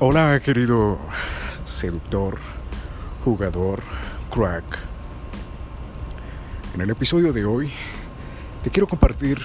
Hola 0.00 0.40
querido 0.40 0.98
seductor, 1.64 2.38
jugador, 3.24 3.80
crack. 4.28 4.64
En 6.74 6.80
el 6.80 6.90
episodio 6.90 7.32
de 7.32 7.44
hoy 7.44 7.70
te 8.64 8.70
quiero 8.70 8.88
compartir 8.88 9.38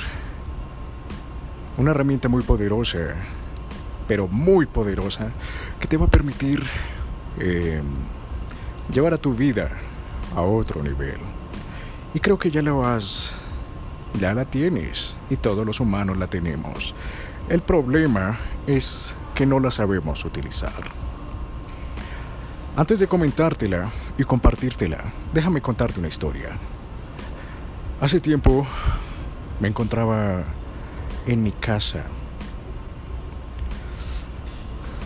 una 1.77 1.91
herramienta 1.91 2.29
muy 2.29 2.41
poderosa, 2.41 2.97
pero 4.07 4.27
muy 4.27 4.65
poderosa, 4.65 5.29
que 5.79 5.87
te 5.87 5.97
va 5.97 6.05
a 6.05 6.09
permitir 6.09 6.63
eh, 7.37 7.83
llevar 8.91 9.13
a 9.13 9.17
tu 9.17 9.35
vida 9.35 9.69
a 10.35 10.41
otro 10.41 10.81
nivel. 10.81 11.19
Y 12.15 12.19
creo 12.19 12.39
que 12.39 12.49
ya 12.49 12.63
lo 12.63 12.83
has, 12.87 13.35
ya 14.19 14.33
la 14.33 14.45
tienes, 14.45 15.15
y 15.29 15.35
todos 15.35 15.63
los 15.63 15.79
humanos 15.79 16.17
la 16.17 16.25
tenemos. 16.25 16.95
El 17.49 17.61
problema 17.61 18.39
es 18.65 19.15
que 19.39 19.45
no 19.45 19.61
la 19.61 19.71
sabemos 19.71 20.25
utilizar. 20.25 20.83
Antes 22.75 22.99
de 22.99 23.07
comentártela 23.07 23.89
y 24.17 24.25
compartírtela, 24.25 25.13
déjame 25.33 25.61
contarte 25.61 25.97
una 25.97 26.09
historia. 26.09 26.49
Hace 28.01 28.19
tiempo 28.19 28.67
me 29.61 29.69
encontraba 29.69 30.43
en 31.25 31.41
mi 31.41 31.53
casa 31.53 32.03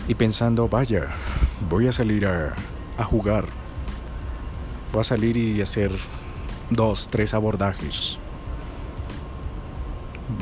y 0.08 0.16
pensando, 0.16 0.68
vaya, 0.68 1.10
voy 1.70 1.86
a 1.86 1.92
salir 1.92 2.26
a, 2.26 2.54
a 2.98 3.04
jugar. 3.04 3.44
Voy 4.92 5.02
a 5.02 5.04
salir 5.04 5.36
y 5.36 5.62
hacer 5.62 5.92
dos, 6.70 7.06
tres 7.06 7.34
abordajes. 7.34 8.18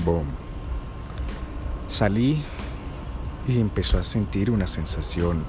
Boom. 0.03 0.29
Salí 1.89 2.43
y 3.47 3.61
empezó 3.61 3.99
a 3.99 4.05
sentir 4.05 4.51
una 4.51 4.67
sensación 4.67 5.45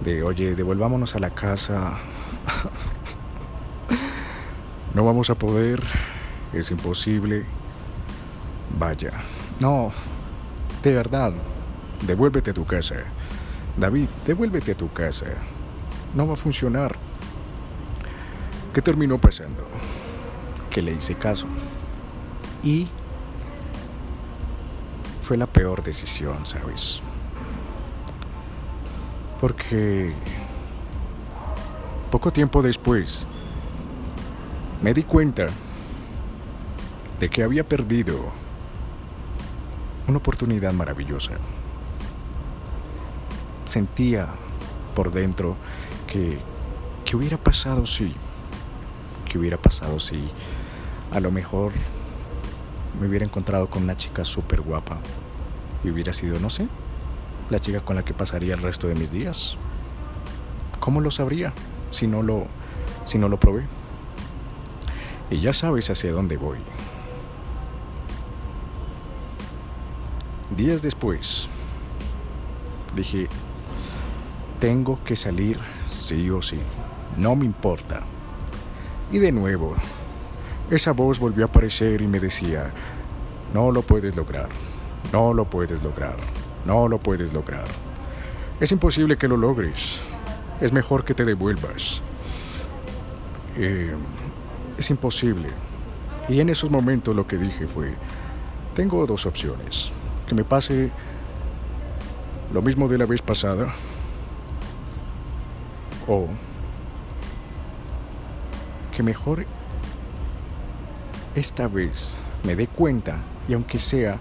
de, 0.00 0.22
oye, 0.22 0.54
devolvámonos 0.54 1.14
a 1.14 1.18
la 1.18 1.30
casa. 1.30 1.98
no 4.94 5.04
vamos 5.04 5.30
a 5.30 5.34
poder, 5.34 5.82
es 6.52 6.70
imposible. 6.70 7.44
Vaya, 8.78 9.12
no, 9.60 9.92
de 10.82 10.94
verdad, 10.94 11.32
devuélvete 12.06 12.50
a 12.50 12.54
tu 12.54 12.64
casa. 12.64 12.96
David, 13.76 14.08
devuélvete 14.26 14.72
a 14.72 14.76
tu 14.76 14.92
casa. 14.92 15.26
No 16.14 16.26
va 16.26 16.34
a 16.34 16.36
funcionar. 16.36 16.96
¿Qué 18.72 18.82
terminó 18.82 19.18
pasando? 19.18 19.66
Que 20.70 20.82
le 20.82 20.92
hice 20.92 21.14
caso. 21.14 21.46
Y 22.62 22.88
fue 25.22 25.36
la 25.36 25.46
peor 25.46 25.82
decisión, 25.82 26.46
¿sabes? 26.46 27.00
Porque 29.40 30.12
poco 32.10 32.32
tiempo 32.32 32.62
después 32.62 33.26
me 34.82 34.94
di 34.94 35.02
cuenta 35.02 35.46
de 37.20 37.28
que 37.28 37.42
había 37.42 37.64
perdido 37.64 38.32
una 40.06 40.18
oportunidad 40.18 40.72
maravillosa. 40.72 41.32
Sentía 43.66 44.28
por 44.94 45.12
dentro 45.12 45.56
que, 46.06 46.40
hubiera 47.14 47.36
pasado 47.36 47.86
si, 47.86 48.14
que 49.30 49.38
hubiera 49.38 49.56
pasado 49.58 49.98
si 49.98 50.28
a 51.12 51.20
lo 51.20 51.30
mejor 51.30 51.72
me 53.00 53.06
hubiera 53.06 53.24
encontrado 53.24 53.68
con 53.68 53.82
una 53.82 53.96
chica 53.96 54.24
súper 54.24 54.60
guapa 54.60 54.98
y 55.84 55.90
hubiera 55.90 56.12
sido, 56.12 56.40
no 56.40 56.50
sé, 56.50 56.68
la 57.50 57.58
chica 57.58 57.80
con 57.80 57.96
la 57.96 58.04
que 58.04 58.14
pasaría 58.14 58.54
el 58.54 58.62
resto 58.62 58.88
de 58.88 58.94
mis 58.94 59.10
días. 59.10 59.56
¿Cómo 60.80 61.00
lo 61.00 61.10
sabría 61.10 61.52
si 61.90 62.06
no 62.06 62.22
lo, 62.22 62.46
si 63.04 63.18
no 63.18 63.28
lo 63.28 63.38
probé? 63.38 63.64
Y 65.30 65.40
ya 65.40 65.52
sabes 65.52 65.90
hacia 65.90 66.12
dónde 66.12 66.36
voy. 66.36 66.58
Días 70.56 70.80
después, 70.80 71.48
dije, 72.96 73.28
tengo 74.60 74.98
que 75.04 75.14
salir 75.14 75.58
sí 75.90 76.30
o 76.30 76.40
sí, 76.40 76.58
no 77.16 77.36
me 77.36 77.44
importa. 77.44 78.00
Y 79.12 79.18
de 79.18 79.30
nuevo, 79.30 79.74
esa 80.70 80.92
voz 80.92 81.18
volvió 81.18 81.44
a 81.44 81.48
aparecer 81.48 82.00
y 82.00 82.06
me 82.06 82.18
decía, 82.18 82.72
no 83.52 83.70
lo 83.70 83.82
puedes 83.82 84.16
lograr, 84.16 84.48
no 85.12 85.34
lo 85.34 85.44
puedes 85.44 85.82
lograr, 85.82 86.16
no 86.64 86.88
lo 86.88 86.98
puedes 86.98 87.32
lograr. 87.32 87.66
Es 88.60 88.72
imposible 88.72 89.16
que 89.16 89.28
lo 89.28 89.36
logres, 89.36 90.00
es 90.60 90.72
mejor 90.72 91.04
que 91.04 91.14
te 91.14 91.24
devuelvas. 91.24 92.02
Eh, 93.56 93.94
es 94.76 94.90
imposible. 94.90 95.48
Y 96.28 96.40
en 96.40 96.48
esos 96.50 96.70
momentos 96.70 97.14
lo 97.14 97.26
que 97.26 97.36
dije 97.36 97.66
fue, 97.66 97.92
tengo 98.74 99.06
dos 99.06 99.26
opciones. 99.26 99.92
Que 100.26 100.34
me 100.34 100.44
pase 100.44 100.90
lo 102.52 102.62
mismo 102.62 102.88
de 102.88 102.98
la 102.98 103.06
vez 103.06 103.22
pasada 103.22 103.74
o 106.06 106.28
que 108.94 109.02
mejor 109.02 109.44
esta 111.34 111.68
vez 111.68 112.18
me 112.44 112.56
dé 112.56 112.66
cuenta 112.66 113.18
y 113.48 113.54
aunque 113.54 113.78
sea, 113.78 114.18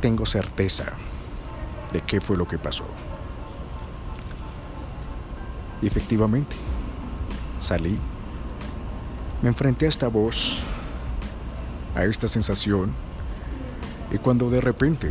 tengo 0.00 0.26
certeza 0.26 0.84
de 1.92 2.00
qué 2.00 2.20
fue 2.20 2.36
lo 2.36 2.46
que 2.46 2.58
pasó. 2.58 2.84
Y 5.82 5.86
efectivamente, 5.86 6.56
salí, 7.58 7.98
me 9.42 9.48
enfrenté 9.48 9.86
a 9.86 9.88
esta 9.88 10.08
voz, 10.08 10.60
a 11.94 12.04
esta 12.04 12.26
sensación, 12.26 12.92
y 14.10 14.18
cuando 14.18 14.50
de 14.50 14.60
repente 14.60 15.10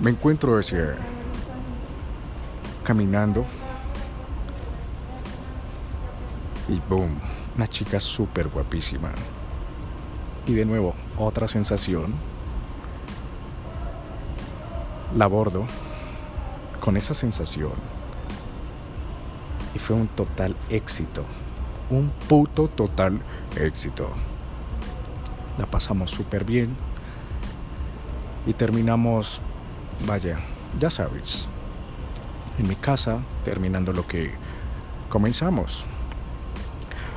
me 0.00 0.10
encuentro 0.10 0.58
hacia 0.58 0.96
caminando 2.82 3.44
y 6.68 6.80
boom, 6.88 7.18
una 7.56 7.66
chica 7.66 8.00
súper 8.00 8.48
guapísima. 8.48 9.10
Y 10.46 10.54
de 10.54 10.64
nuevo, 10.64 10.94
otra 11.18 11.46
sensación. 11.48 12.14
La 15.16 15.24
abordo 15.24 15.66
con 16.80 16.96
esa 16.96 17.14
sensación. 17.14 17.72
Y 19.74 19.78
fue 19.78 19.96
un 19.96 20.08
total 20.08 20.54
éxito. 20.68 21.24
Un 21.90 22.10
puto 22.28 22.68
total 22.68 23.20
éxito. 23.56 24.10
La 25.58 25.66
pasamos 25.66 26.12
súper 26.12 26.44
bien. 26.44 26.76
Y 28.46 28.52
terminamos, 28.52 29.40
vaya, 30.06 30.38
ya 30.78 30.90
sabes, 30.90 31.46
en 32.58 32.68
mi 32.68 32.76
casa, 32.76 33.18
terminando 33.44 33.92
lo 33.92 34.06
que 34.06 34.32
comenzamos. 35.08 35.84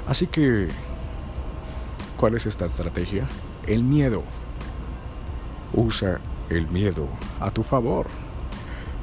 Así 0.08 0.28
que, 0.28 0.68
¿cuál 2.18 2.36
es 2.36 2.46
esta 2.46 2.66
estrategia? 2.66 3.28
El 3.68 3.84
miedo. 3.84 4.24
Usa 5.74 6.20
el 6.50 6.68
miedo 6.68 7.08
a 7.40 7.52
tu 7.52 7.64
favor. 7.64 8.08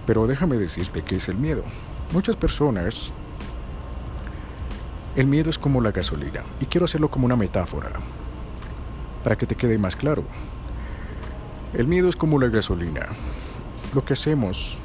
Pero 0.06 0.27
déjame 0.27 0.56
decirte 0.56 1.03
qué 1.03 1.17
es 1.17 1.28
el 1.28 1.37
miedo. 1.37 1.65
Muchas 2.12 2.37
personas... 2.37 3.12
El 5.17 5.27
miedo 5.27 5.50
es 5.50 5.59
como 5.59 5.81
la 5.81 5.91
gasolina. 5.91 6.45
Y 6.61 6.67
quiero 6.67 6.84
hacerlo 6.84 7.11
como 7.11 7.26
una 7.26 7.37
metáfora. 7.37 7.91
Para 9.25 9.37
que 9.37 9.47
te 9.47 9.56
quede 9.56 9.76
más 9.76 9.97
claro. 9.97 10.23
El 11.75 11.88
miedo 11.88 12.09
es 12.09 12.17
como 12.17 12.38
la 12.38 12.49
gasolina. 12.49 13.06
Lo 13.94 14.05
que 14.05 14.12
hacemos, 14.12 14.79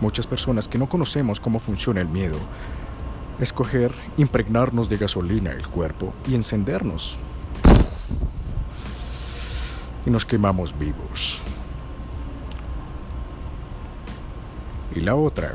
muchas 0.00 0.26
personas 0.26 0.68
que 0.68 0.78
no 0.78 0.88
conocemos 0.88 1.38
cómo 1.38 1.58
funciona 1.58 2.00
el 2.00 2.08
miedo, 2.08 2.38
escoger 3.40 3.92
impregnarnos 4.16 4.88
de 4.88 4.96
gasolina 4.96 5.52
el 5.52 5.66
cuerpo 5.66 6.14
y 6.28 6.34
encendernos. 6.34 7.18
Y 10.06 10.10
nos 10.10 10.24
quemamos 10.24 10.76
vivos. 10.78 11.42
Y 14.98 15.00
la 15.00 15.14
otra 15.14 15.52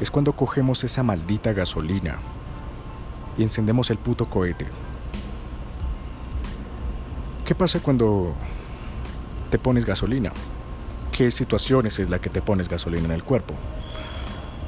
es 0.00 0.08
cuando 0.08 0.32
cogemos 0.34 0.84
esa 0.84 1.02
maldita 1.02 1.52
gasolina 1.52 2.20
y 3.36 3.42
encendemos 3.42 3.90
el 3.90 3.98
puto 3.98 4.26
cohete. 4.26 4.68
¿Qué 7.44 7.56
pasa 7.56 7.80
cuando 7.80 8.32
te 9.50 9.58
pones 9.58 9.84
gasolina? 9.84 10.32
¿Qué 11.10 11.32
situaciones 11.32 11.98
es 11.98 12.10
la 12.10 12.20
que 12.20 12.30
te 12.30 12.40
pones 12.40 12.68
gasolina 12.68 13.06
en 13.06 13.10
el 13.10 13.24
cuerpo? 13.24 13.54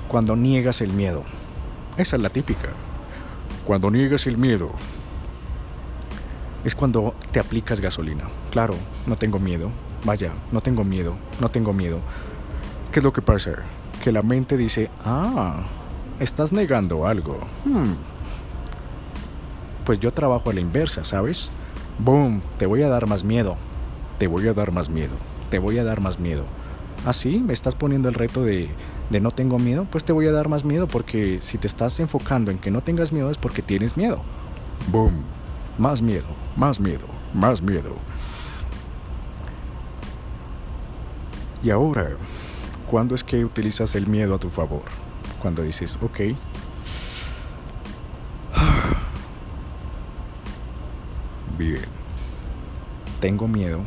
Cuando 0.08 0.34
niegas 0.34 0.80
el 0.80 0.92
miedo. 0.92 1.22
Esa 1.96 2.16
es 2.16 2.22
la 2.22 2.30
típica. 2.30 2.70
Cuando 3.64 3.88
niegas 3.88 4.26
el 4.26 4.36
miedo, 4.36 4.72
es 6.64 6.74
cuando 6.74 7.14
te 7.30 7.38
aplicas 7.38 7.80
gasolina. 7.80 8.24
Claro, 8.50 8.74
no 9.06 9.14
tengo 9.14 9.38
miedo. 9.38 9.70
vaya, 10.04 10.32
no 10.50 10.60
tengo 10.60 10.82
miedo, 10.82 11.14
no 11.40 11.50
tengo 11.50 11.72
miedo. 11.72 12.00
¿Qué 12.94 13.00
es 13.00 13.05
lo 13.05 13.12
que 13.12 13.23
pasa? 13.23 13.50
Que 14.05 14.12
la 14.12 14.23
mente 14.23 14.56
dice, 14.56 14.88
ah, 15.05 15.64
estás 16.20 16.52
negando 16.52 17.08
algo. 17.08 17.41
Hmm. 17.64 17.94
Pues 19.85 19.99
yo 19.99 20.12
trabajo 20.12 20.50
a 20.50 20.52
la 20.52 20.61
inversa, 20.61 21.02
¿sabes? 21.02 21.50
Boom, 21.99 22.41
te 22.56 22.67
voy 22.67 22.82
a 22.82 22.88
dar 22.88 23.08
más 23.08 23.25
miedo. 23.25 23.56
Te 24.20 24.29
voy 24.29 24.46
a 24.46 24.52
dar 24.52 24.70
más 24.70 24.91
miedo. 24.91 25.17
Te 25.50 25.58
voy 25.58 25.79
a 25.79 25.82
dar 25.82 26.00
más 26.00 26.20
miedo. 26.20 26.44
Así 27.05 27.41
¿Ah, 27.41 27.44
me 27.44 27.52
estás 27.52 27.75
poniendo 27.75 28.08
el 28.08 28.14
reto 28.14 28.44
de, 28.44 28.69
de 29.11 29.19
no 29.19 29.32
tengo 29.32 29.58
miedo, 29.58 29.88
pues 29.90 30.05
te 30.05 30.12
voy 30.12 30.29
a 30.29 30.32
dar 30.32 30.49
más 30.49 30.64
miedo 30.64 30.87
porque 30.87 31.40
si 31.43 31.58
te 31.58 31.67
estás 31.67 31.99
enfocando 31.99 32.52
en 32.52 32.61
que 32.61 32.70
no 32.70 32.81
tengas 32.81 33.11
miedo 33.11 33.29
es 33.29 33.38
porque 33.38 33.61
tienes 33.61 33.97
miedo. 33.97 34.23
Boom, 34.93 35.25
más 35.79 36.00
miedo, 36.00 36.29
más 36.55 36.79
miedo, 36.79 37.06
más 37.35 37.61
miedo. 37.61 37.97
Y 41.61 41.70
ahora, 41.70 42.19
¿cuándo 42.94 43.17
es 43.17 43.25
que 43.25 43.44
utilizas 43.44 43.96
el 43.96 44.06
miedo 44.06 44.37
a 44.37 44.38
tu 44.38 44.50
favor? 44.50 44.85
Cuando 45.43 45.64
dices, 45.64 45.99
ok, 46.00 46.20
bien, 51.58 51.82
tengo 53.19 53.49
miedo 53.49 53.81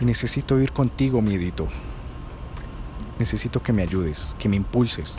y 0.00 0.04
necesito 0.04 0.58
ir 0.58 0.72
contigo, 0.72 1.22
miedito. 1.22 1.68
Necesito 3.20 3.62
que 3.62 3.72
me 3.72 3.82
ayudes, 3.82 4.34
que 4.40 4.48
me 4.48 4.56
impulses 4.56 5.14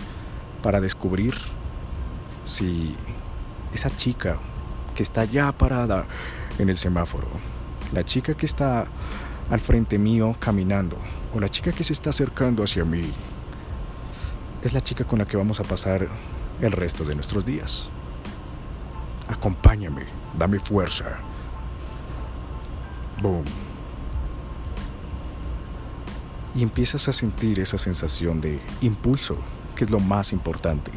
para 0.62 0.82
descubrir 0.82 1.36
si 2.44 2.98
esa 3.74 3.90
chica 3.96 4.40
que 4.94 5.04
está 5.04 5.24
ya 5.24 5.54
parada 5.54 6.06
en 6.60 6.68
el 6.68 6.78
semáforo, 6.78 7.28
la 7.94 8.04
chica 8.04 8.34
que 8.34 8.46
está 8.46 8.88
al 9.50 9.62
frente 9.62 9.98
mío 9.98 10.36
caminando 10.42 10.98
o 11.34 11.40
la 11.40 11.50
chica 11.50 11.72
que 11.72 11.84
se 11.84 11.94
está 11.94 12.12
acercando 12.12 12.64
hacia 12.64 12.86
mí 12.86 13.04
es 14.62 14.74
la 14.74 14.82
chica 14.82 15.04
con 15.04 15.20
la 15.20 15.26
que 15.26 15.36
vamos 15.36 15.60
a 15.60 15.64
pasar 15.64 16.08
el 16.62 16.72
resto 16.72 17.04
de 17.04 17.16
nuestros 17.16 17.46
días. 17.46 17.90
Acompáñame, 19.28 20.06
dame 20.38 20.60
fuerza. 20.60 21.20
Boom. 23.22 23.44
Y 26.56 26.62
empiezas 26.62 27.08
a 27.08 27.14
sentir 27.14 27.60
esa 27.60 27.78
sensación 27.78 28.40
de 28.40 28.62
impulso, 28.82 29.38
que 29.76 29.86
es 29.86 29.90
lo 29.90 30.00
más 30.00 30.32
importante. 30.34 30.92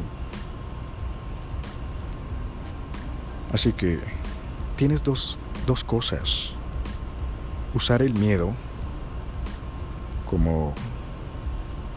Así 3.51 3.73
que 3.73 3.99
tienes 4.75 5.03
dos, 5.03 5.37
dos 5.65 5.83
cosas 5.83 6.53
usar 7.73 8.01
el 8.01 8.13
miedo 8.13 8.53
como 10.29 10.73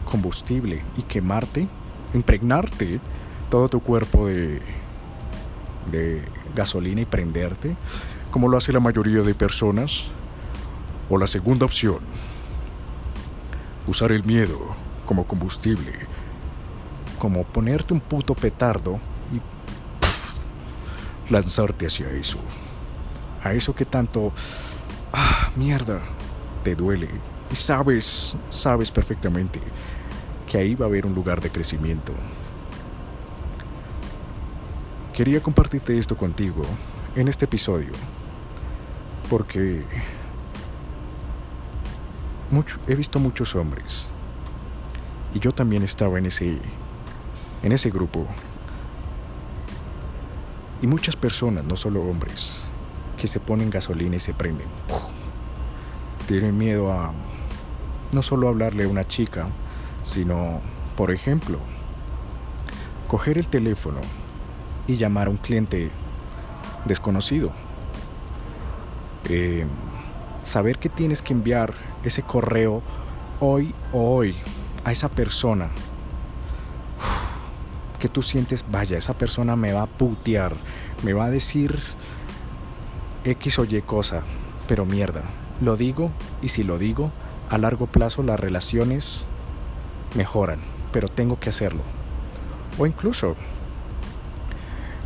combustible 0.05 0.83
y 0.97 1.03
quemarte, 1.03 1.67
impregnarte 2.13 2.99
todo 3.49 3.69
tu 3.69 3.81
cuerpo 3.81 4.27
de, 4.27 4.61
de 5.91 6.23
gasolina 6.55 7.01
y 7.01 7.05
prenderte, 7.05 7.75
como 8.31 8.47
lo 8.47 8.57
hace 8.57 8.71
la 8.71 8.79
mayoría 8.79 9.21
de 9.21 9.35
personas. 9.35 10.05
O 11.09 11.17
la 11.17 11.27
segunda 11.27 11.65
opción, 11.65 11.99
usar 13.85 14.13
el 14.13 14.23
miedo 14.23 14.57
como 15.05 15.25
combustible, 15.25 15.91
como 17.19 17.43
ponerte 17.43 17.93
un 17.93 17.99
puto 17.99 18.33
petardo 18.33 18.97
y 19.33 19.41
lanzarte 21.33 21.87
hacia 21.87 22.09
eso, 22.11 22.39
a 23.43 23.51
eso 23.53 23.75
que 23.75 23.83
tanto 23.83 24.31
ah, 25.11 25.51
mierda, 25.57 25.99
te 26.63 26.75
duele. 26.75 27.09
Y 27.51 27.55
sabes, 27.55 28.35
sabes 28.49 28.91
perfectamente 28.91 29.59
que 30.47 30.57
ahí 30.57 30.75
va 30.75 30.85
a 30.85 30.89
haber 30.89 31.05
un 31.05 31.13
lugar 31.13 31.41
de 31.41 31.49
crecimiento. 31.49 32.13
Quería 35.13 35.41
compartirte 35.41 35.97
esto 35.97 36.15
contigo 36.15 36.63
en 37.15 37.27
este 37.27 37.45
episodio 37.45 37.91
porque 39.29 39.83
he 42.87 42.95
visto 42.95 43.19
muchos 43.19 43.55
hombres 43.55 44.07
y 45.33 45.39
yo 45.39 45.53
también 45.53 45.83
estaba 45.83 46.17
en 46.17 46.25
ese 46.25 46.57
en 47.63 47.71
ese 47.71 47.89
grupo 47.89 48.27
y 50.81 50.87
muchas 50.87 51.15
personas, 51.15 51.63
no 51.65 51.75
solo 51.75 52.01
hombres, 52.01 52.51
que 53.17 53.27
se 53.27 53.39
ponen 53.39 53.69
gasolina 53.69 54.15
y 54.15 54.19
se 54.19 54.33
prenden. 54.33 54.67
Tienen 56.27 56.57
miedo 56.57 56.91
a 56.91 57.13
no 58.13 58.21
solo 58.21 58.49
hablarle 58.49 58.83
a 58.83 58.87
una 58.87 59.07
chica, 59.07 59.47
sino, 60.03 60.59
por 60.95 61.11
ejemplo, 61.11 61.59
coger 63.07 63.37
el 63.37 63.47
teléfono 63.47 63.99
y 64.87 64.95
llamar 64.95 65.27
a 65.27 65.31
un 65.31 65.37
cliente 65.37 65.91
desconocido. 66.85 67.51
Eh, 69.29 69.65
saber 70.41 70.77
que 70.77 70.89
tienes 70.89 71.21
que 71.21 71.33
enviar 71.33 71.73
ese 72.03 72.23
correo 72.23 72.81
hoy 73.39 73.73
o 73.93 74.15
hoy 74.15 74.35
a 74.83 74.91
esa 74.91 75.09
persona 75.09 75.69
que 77.99 78.07
tú 78.07 78.23
sientes, 78.23 78.65
vaya, 78.69 78.97
esa 78.97 79.13
persona 79.13 79.55
me 79.55 79.73
va 79.73 79.83
a 79.83 79.87
putear, 79.87 80.55
me 81.03 81.13
va 81.13 81.25
a 81.25 81.29
decir 81.29 81.79
X 83.23 83.59
o 83.59 83.65
Y 83.65 83.79
cosa, 83.83 84.21
pero 84.67 84.85
mierda, 84.85 85.21
lo 85.61 85.75
digo 85.75 86.09
y 86.41 86.47
si 86.47 86.63
lo 86.63 86.79
digo, 86.79 87.11
a 87.51 87.57
largo 87.57 87.85
plazo 87.85 88.23
las 88.23 88.39
relaciones 88.39 89.25
mejoran, 90.15 90.59
pero 90.91 91.09
tengo 91.09 91.39
que 91.39 91.49
hacerlo. 91.49 91.81
O 92.79 92.87
incluso 92.87 93.35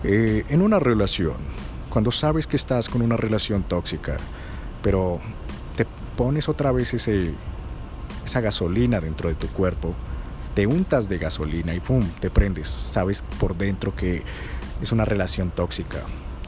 eh, 0.04 0.46
en 0.50 0.62
una 0.62 0.80
relación, 0.80 1.38
cuando 1.90 2.12
sabes 2.12 2.46
que 2.46 2.56
estás 2.56 2.88
con 2.88 3.02
una 3.02 3.18
relación 3.18 3.64
tóxica, 3.64 4.18
pero 4.84 5.20
te 5.76 5.88
pones 6.16 6.48
otra 6.48 6.72
vez 6.72 6.94
ese, 6.94 7.34
esa 8.24 8.42
gasolina 8.42 9.00
dentro 9.00 9.30
de 9.30 9.36
tu 9.36 9.48
cuerpo, 9.48 9.96
te 10.54 10.68
untas 10.68 11.10
de 11.10 11.18
gasolina 11.18 11.74
y 11.74 11.80
¡pum! 11.80 12.08
te 12.20 12.30
prendes. 12.30 12.68
Sabes 12.68 13.24
por 13.40 13.58
dentro 13.58 13.96
que 13.96 14.22
es 14.82 14.92
una 14.92 15.04
relación 15.04 15.50
tóxica 15.50 16.00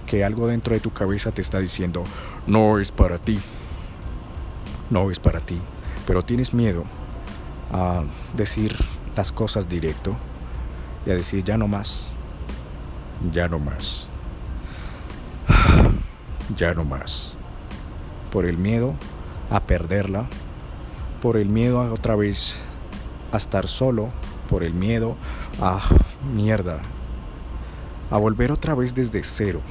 que 0.06 0.24
algo 0.24 0.48
dentro 0.48 0.74
de 0.74 0.80
tu 0.80 0.94
cabeza 0.94 1.32
te 1.32 1.42
está 1.42 1.60
diciendo, 1.60 2.04
no 2.46 2.80
es 2.80 2.92
para 2.92 3.18
ti, 3.18 3.40
no 4.90 5.12
es 5.12 5.20
para 5.20 5.42
ti, 5.42 5.60
pero 6.08 6.24
tienes 6.24 6.54
miedo 6.54 6.86
a 7.72 8.04
decir 8.36 8.76
las 9.16 9.32
cosas 9.32 9.70
directo 9.70 10.16
y 11.06 11.12
a 11.12 11.14
decir 11.14 11.44
ya 11.44 11.58
no 11.58 11.68
más, 11.68 12.08
ya 13.32 13.48
no 13.48 13.60
más, 13.60 14.08
ya 16.58 16.74
no 16.74 16.86
más, 16.86 17.36
por 18.32 18.46
el 18.46 18.58
miedo 18.58 18.96
a 19.52 19.60
perderla, 19.60 20.26
por 21.22 21.36
el 21.38 21.50
miedo 21.50 21.82
a 21.82 21.92
otra 21.92 22.16
vez 22.16 22.58
a 23.34 23.38
estar 23.38 23.68
solo, 23.68 24.08
por 24.50 24.64
el 24.64 24.74
miedo 24.74 25.18
a 25.62 25.82
mierda, 26.34 26.80
a 28.10 28.18
volver 28.18 28.52
otra 28.52 28.74
vez 28.74 28.96
desde 28.96 29.22
cero. 29.24 29.62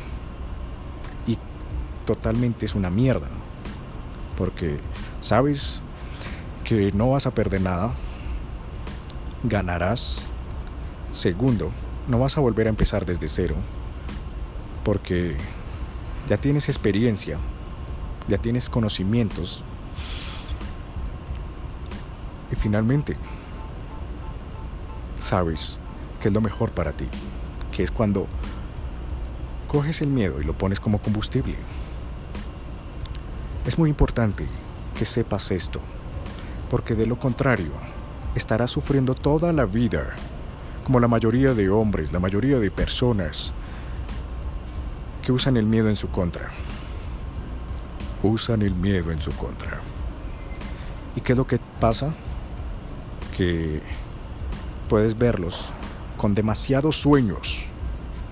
Totalmente 2.07 2.65
es 2.65 2.77
una 2.77 2.89
mierda. 2.89 3.27
Porque 4.39 4.79
sabes 5.21 5.83
que 6.67 6.91
no 6.91 7.11
vas 7.11 7.27
a 7.29 7.31
perder 7.31 7.61
nada, 7.61 7.93
ganarás. 9.45 10.21
Segundo, 11.13 11.71
no 12.09 12.19
vas 12.19 12.37
a 12.37 12.41
volver 12.41 12.67
a 12.67 12.71
empezar 12.71 13.07
desde 13.07 13.29
cero. 13.29 13.55
Porque 14.85 15.37
ya 16.29 16.37
tienes 16.39 16.69
experiencia, 16.69 17.39
ya 18.27 18.39
tienes 18.39 18.69
conocimientos. 18.69 19.63
Y 22.51 22.57
finalmente, 22.57 23.17
sabes 25.19 25.79
que 26.21 26.29
es 26.29 26.35
lo 26.35 26.41
mejor 26.41 26.73
para 26.73 26.91
ti, 26.93 27.07
que 27.71 27.85
es 27.85 27.93
cuando 27.93 28.27
coges 29.69 30.03
el 30.03 30.09
miedo 30.09 30.41
y 30.41 30.45
lo 30.45 30.59
pones 30.59 30.81
como 30.81 30.99
combustible. 30.99 31.57
Es 33.65 33.79
muy 33.79 33.89
importante 33.89 34.49
que 34.99 35.05
sepas 35.05 35.53
esto, 35.53 35.81
porque 36.71 36.95
de 36.95 37.07
lo 37.07 37.19
contrario, 37.19 37.73
estarás 38.35 38.71
sufriendo 38.71 39.15
toda 39.15 39.53
la 39.53 39.65
vida, 39.65 40.15
como 40.85 41.01
la 41.01 41.09
mayoría 41.09 41.55
de 41.55 41.71
hombres, 41.71 42.13
la 42.13 42.21
mayoría 42.21 42.59
de 42.59 42.71
personas 42.71 43.53
que 45.23 45.33
usan 45.33 45.57
el 45.57 45.67
miedo 45.67 45.89
en 45.89 45.97
su 45.97 46.09
contra. 46.09 46.51
Usan 48.23 48.63
el 48.63 48.75
miedo 48.75 49.11
en 49.11 49.21
su 49.21 49.31
contra. 49.33 49.81
¿Y 51.15 51.21
qué 51.21 51.33
es 51.33 51.39
lo 51.39 51.47
que 51.47 51.59
pasa? 51.81 52.15
Que 53.37 53.81
puedes 54.89 55.17
verlos 55.17 55.73
con 56.17 56.35
demasiados 56.35 56.97
sueños, 56.97 57.65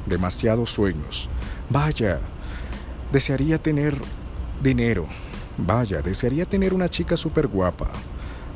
demasiados 0.07 0.71
sueños. 0.71 1.29
Vaya, 1.71 2.21
desearía 3.13 3.59
tener 3.59 3.97
dinero, 4.63 5.09
Vaya, 5.57 6.03
desearía 6.03 6.47
tener 6.47 6.75
una 6.75 6.89
chica 6.89 7.17
súper 7.17 7.47
guapa. 7.47 7.87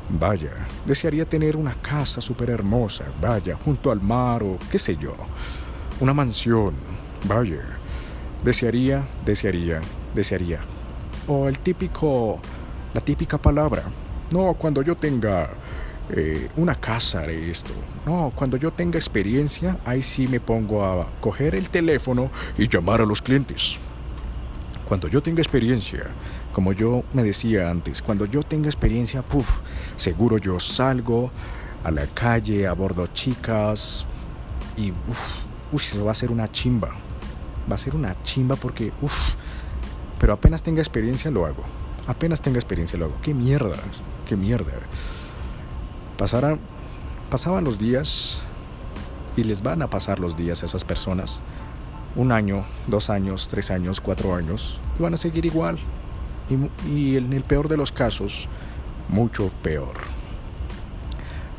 Vaya, 0.09 0.51
desearía 0.85 1.25
tener 1.25 1.55
una 1.55 1.75
casa 1.75 2.19
súper 2.19 2.49
hermosa. 2.49 3.05
Vaya, 3.21 3.55
junto 3.55 3.91
al 3.91 4.01
mar 4.01 4.43
o 4.43 4.57
qué 4.71 4.79
sé 4.79 4.95
yo. 4.97 5.13
Una 5.99 6.13
mansión. 6.13 6.73
Vaya. 7.27 7.61
Desearía, 8.43 9.03
desearía, 9.25 9.81
desearía. 10.15 10.59
O 11.27 11.47
el 11.47 11.59
típico, 11.59 12.39
la 12.93 13.01
típica 13.01 13.37
palabra. 13.37 13.83
No, 14.31 14.53
cuando 14.53 14.81
yo 14.81 14.95
tenga 14.95 15.49
eh, 16.11 16.49
una 16.55 16.73
casa 16.73 17.21
de 17.21 17.51
esto. 17.51 17.71
No, 18.05 18.31
cuando 18.35 18.57
yo 18.57 18.71
tenga 18.71 18.97
experiencia, 18.97 19.77
ahí 19.85 20.01
sí 20.01 20.27
me 20.27 20.39
pongo 20.39 20.83
a 20.83 21.07
coger 21.19 21.53
el 21.53 21.69
teléfono 21.69 22.31
y 22.57 22.67
llamar 22.67 23.01
a 23.01 23.05
los 23.05 23.21
clientes. 23.21 23.77
Cuando 24.87 25.07
yo 25.07 25.21
tenga 25.21 25.41
experiencia, 25.41 26.07
como 26.53 26.73
yo 26.73 27.03
me 27.13 27.23
decía 27.23 27.69
antes, 27.69 28.01
cuando 28.01 28.25
yo 28.25 28.43
tenga 28.43 28.67
experiencia, 28.67 29.21
puff, 29.21 29.61
seguro 29.95 30.37
yo 30.37 30.59
salgo 30.59 31.31
a 31.83 31.91
la 31.91 32.05
calle, 32.07 32.67
abordo 32.67 33.07
chicas 33.07 34.05
y 34.75 34.91
uff, 34.91 35.43
uff, 35.71 35.83
eso 35.83 36.05
va 36.05 36.11
a 36.11 36.15
ser 36.15 36.31
una 36.31 36.51
chimba. 36.51 36.89
Va 37.69 37.75
a 37.75 37.77
ser 37.77 37.95
una 37.95 38.15
chimba 38.23 38.55
porque, 38.55 38.91
uff, 39.01 39.35
pero 40.19 40.33
apenas 40.33 40.63
tenga 40.63 40.81
experiencia 40.81 41.31
lo 41.31 41.45
hago. 41.45 41.63
Apenas 42.07 42.41
tenga 42.41 42.57
experiencia 42.57 42.97
lo 42.97 43.05
hago. 43.05 43.17
¡Qué 43.21 43.33
mierda! 43.33 43.77
¡Qué 44.27 44.35
mierda! 44.35 44.71
Pasaran, 46.17 46.59
pasaban 47.29 47.63
los 47.63 47.77
días 47.77 48.41
y 49.37 49.43
les 49.43 49.61
van 49.61 49.81
a 49.81 49.89
pasar 49.89 50.19
los 50.19 50.35
días 50.35 50.63
a 50.63 50.65
esas 50.65 50.83
personas. 50.83 51.41
Un 52.15 52.31
año, 52.31 52.65
dos 52.87 53.09
años, 53.09 53.47
tres 53.47 53.69
años, 53.69 54.01
cuatro 54.01 54.33
años. 54.33 54.79
Y 54.97 55.03
van 55.03 55.13
a 55.13 55.17
seguir 55.17 55.45
igual. 55.45 55.77
Y, 56.87 57.17
en 57.17 57.31
el 57.33 57.43
peor 57.43 57.67
de 57.67 57.77
los 57.77 57.91
casos, 57.91 58.47
mucho 59.07 59.51
peor. 59.61 59.97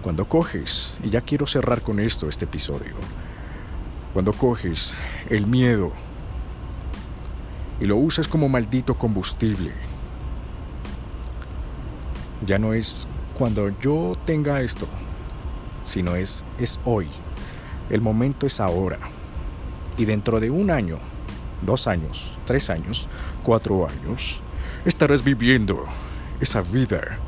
Cuando 0.03 0.25
coges, 0.25 0.97
y 1.05 1.11
ya 1.11 1.21
quiero 1.21 1.47
cerrar 1.47 1.83
con 1.83 2.01
esto 2.01 2.29
este 2.29 2.45
episodio, 2.47 2.95
cuando 4.13 4.33
coges 4.33 4.97
el 5.29 5.47
miedo 5.47 5.93
y 7.81 7.85
lo 7.85 7.97
usas 7.97 8.27
como 8.27 8.49
maldito 8.49 8.97
combustible, 8.97 9.73
ya 12.47 12.59
no 12.59 12.73
es 12.73 13.07
cuando 13.39 13.69
yo 13.81 14.13
tenga 14.25 14.61
esto, 14.61 14.87
sino 15.85 16.17
es, 16.17 16.45
es 16.59 16.81
hoy. 16.85 17.09
El 17.91 18.01
momento 18.01 18.47
es 18.47 18.61
ahora. 18.61 18.99
Y 19.97 20.05
dentro 20.05 20.41
de 20.41 20.51
un 20.51 20.71
año, 20.71 20.99
dos 21.63 21.87
años, 21.87 22.33
tres 22.47 22.71
años, 22.71 23.09
cuatro 23.43 23.87
años, 23.87 24.41
estarás 24.85 25.23
viviendo 25.23 25.85
esa 26.41 26.63
vida 26.63 27.19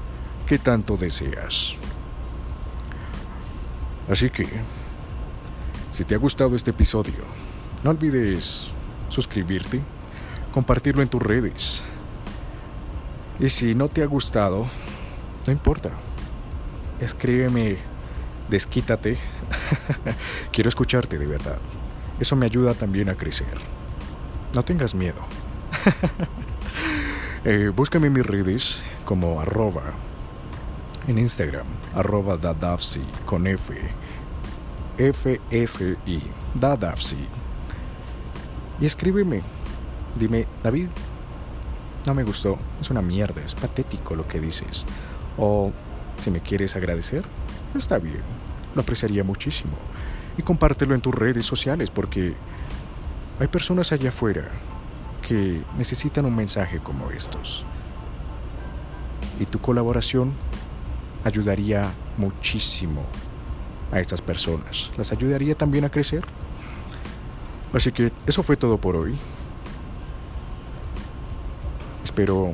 que 0.46 0.58
tanto 0.58 0.96
deseas. 0.96 1.76
Así 4.08 4.30
que, 4.30 4.46
si 5.92 6.04
te 6.04 6.14
ha 6.14 6.18
gustado 6.18 6.56
este 6.56 6.70
episodio, 6.70 7.24
no 7.82 7.90
olvides 7.90 8.70
suscribirte, 9.08 9.80
compartirlo 10.52 11.02
en 11.02 11.08
tus 11.08 11.22
redes. 11.22 11.82
Y 13.38 13.48
si 13.48 13.74
no 13.74 13.88
te 13.88 14.02
ha 14.02 14.06
gustado, 14.06 14.66
no 15.46 15.52
importa. 15.52 15.90
Escríbeme, 17.00 17.78
desquítate. 18.48 19.18
Quiero 20.52 20.68
escucharte 20.68 21.18
de 21.18 21.26
verdad. 21.26 21.58
Eso 22.20 22.36
me 22.36 22.46
ayuda 22.46 22.74
también 22.74 23.08
a 23.08 23.14
crecer. 23.14 23.58
No 24.54 24.62
tengas 24.62 24.94
miedo. 24.94 25.20
eh, 27.44 27.72
búscame 27.74 28.06
en 28.06 28.12
mis 28.12 28.26
redes 28.26 28.82
como 29.04 29.40
arroba 29.40 29.82
en 31.08 31.18
Instagram, 31.18 31.66
arroba 31.94 32.36
dadafsi 32.36 33.02
con 33.26 33.46
F. 33.46 33.74
F-S-I, 34.98 36.22
dadafsi. 36.54 37.26
Y 38.80 38.86
escríbeme. 38.86 39.42
Dime, 40.14 40.46
David, 40.62 40.88
no 42.06 42.14
me 42.14 42.22
gustó. 42.22 42.58
Es 42.80 42.90
una 42.90 43.02
mierda, 43.02 43.40
es 43.42 43.54
patético 43.54 44.14
lo 44.14 44.28
que 44.28 44.40
dices. 44.40 44.84
O 45.38 45.72
si 46.20 46.30
me 46.30 46.40
quieres 46.40 46.76
agradecer, 46.76 47.24
está 47.74 47.98
bien, 47.98 48.22
lo 48.74 48.82
apreciaría 48.82 49.24
muchísimo. 49.24 49.72
Y 50.36 50.42
compártelo 50.42 50.94
en 50.94 51.00
tus 51.00 51.14
redes 51.14 51.46
sociales 51.46 51.90
porque 51.90 52.34
hay 53.40 53.48
personas 53.48 53.92
allá 53.92 54.10
afuera 54.10 54.50
que 55.22 55.62
necesitan 55.78 56.26
un 56.26 56.36
mensaje 56.36 56.78
como 56.80 57.10
estos. 57.10 57.64
Y 59.40 59.46
tu 59.46 59.58
colaboración 59.60 60.34
ayudaría 61.24 61.90
muchísimo 62.18 63.02
a 63.90 64.00
estas 64.00 64.20
personas. 64.20 64.90
Las 64.96 65.12
ayudaría 65.12 65.54
también 65.54 65.84
a 65.84 65.90
crecer. 65.90 66.24
Así 67.72 67.92
que 67.92 68.12
eso 68.26 68.42
fue 68.42 68.56
todo 68.56 68.76
por 68.78 68.96
hoy. 68.96 69.16
Espero 72.04 72.52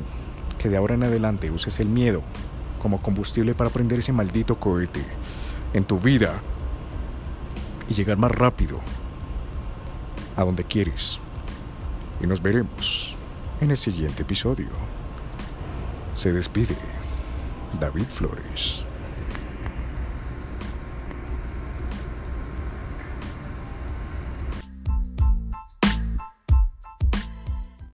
que 0.57 0.69
de 0.69 0.77
ahora 0.77 0.95
en 0.95 1.03
adelante 1.03 1.51
uses 1.51 1.79
el 1.79 1.89
miedo 1.89 2.21
como 2.81 3.01
combustible 3.01 3.53
para 3.53 3.69
prender 3.69 3.99
ese 3.99 4.13
maldito 4.13 4.57
cohete 4.57 5.03
en 5.73 5.83
tu 5.83 5.97
vida 5.99 6.41
y 7.89 7.93
llegar 7.93 8.17
más 8.17 8.31
rápido 8.31 8.79
a 10.37 10.43
donde 10.43 10.63
quieres. 10.63 11.19
Y 12.21 12.27
nos 12.27 12.41
veremos 12.41 13.15
en 13.61 13.71
el 13.71 13.77
siguiente 13.77 14.23
episodio. 14.23 14.67
Se 16.15 16.31
despide 16.31 16.75
David 17.79 18.05
Flores. 18.09 18.85